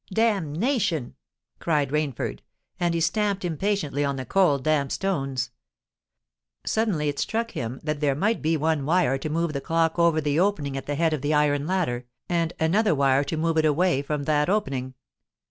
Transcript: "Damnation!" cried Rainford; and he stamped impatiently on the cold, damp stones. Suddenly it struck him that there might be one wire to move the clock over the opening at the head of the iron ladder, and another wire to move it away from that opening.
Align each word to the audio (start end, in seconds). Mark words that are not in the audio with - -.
"Damnation!" 0.11 1.13
cried 1.59 1.91
Rainford; 1.91 2.39
and 2.79 2.95
he 2.95 2.99
stamped 2.99 3.45
impatiently 3.45 4.03
on 4.03 4.15
the 4.15 4.25
cold, 4.25 4.63
damp 4.63 4.91
stones. 4.91 5.51
Suddenly 6.65 7.07
it 7.07 7.19
struck 7.19 7.51
him 7.51 7.79
that 7.83 7.99
there 7.99 8.15
might 8.15 8.41
be 8.41 8.57
one 8.57 8.83
wire 8.87 9.19
to 9.19 9.29
move 9.29 9.53
the 9.53 9.61
clock 9.61 9.99
over 9.99 10.19
the 10.19 10.39
opening 10.39 10.75
at 10.75 10.87
the 10.87 10.95
head 10.95 11.13
of 11.13 11.21
the 11.21 11.35
iron 11.35 11.67
ladder, 11.67 12.05
and 12.27 12.51
another 12.59 12.95
wire 12.95 13.23
to 13.25 13.37
move 13.37 13.59
it 13.59 13.65
away 13.65 14.01
from 14.01 14.23
that 14.23 14.49
opening. 14.49 14.95